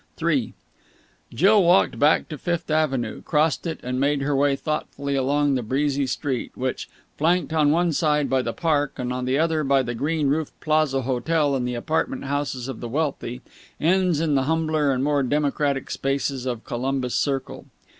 [0.19, 0.55] III
[1.31, 5.61] Jill walked back to Fifth Avenue, crossed it, and made her way thoughtfully along the
[5.61, 6.89] breezy street which,
[7.19, 10.59] flanked on one side by the Park and on the other by the green roofed
[10.59, 13.41] Plaza Hotel and the apartment houses of the wealthy,
[13.79, 17.67] ends in the humbler and more democratic spaces of Columbus Circle.